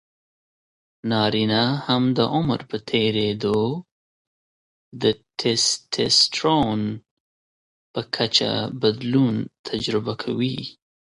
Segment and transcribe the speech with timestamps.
[1.11, 3.59] نارینه هم د عمر په تېریدو
[5.01, 5.03] د
[5.39, 6.81] ټیسټسټرون
[7.93, 8.51] په کچه
[8.81, 9.35] بدلون
[9.67, 10.59] تجربه کوي.